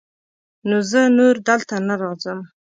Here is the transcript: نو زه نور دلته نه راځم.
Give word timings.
نو 0.67 0.77
زه 0.91 1.01
نور 1.17 1.35
دلته 1.47 1.75
نه 1.87 1.95
راځم. 2.01 2.39